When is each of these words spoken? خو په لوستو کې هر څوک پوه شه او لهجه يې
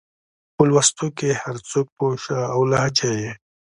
خو 0.49 0.53
په 0.55 0.63
لوستو 0.69 1.05
کې 1.17 1.29
هر 1.43 1.55
څوک 1.69 1.87
پوه 1.97 2.15
شه 2.23 2.39
او 2.53 2.59
لهجه 2.71 3.11
يې 3.21 3.31